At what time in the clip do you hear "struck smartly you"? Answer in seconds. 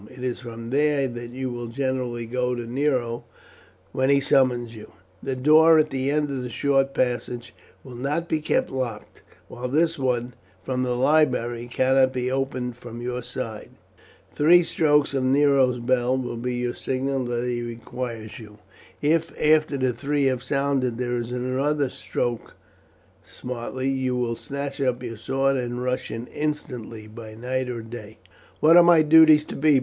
21.91-24.15